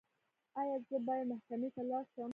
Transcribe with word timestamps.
ایا 0.59 0.75
زه 0.87 0.97
باید 1.07 1.27
محکمې 1.31 1.69
ته 1.75 1.81
لاړ 1.89 2.03
شم؟ 2.13 2.29